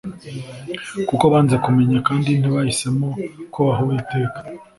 [1.07, 3.09] kuko banze kumenya, kandi ntibahisemo
[3.53, 4.39] kubaha uwiteka